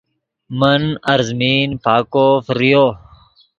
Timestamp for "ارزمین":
1.13-1.69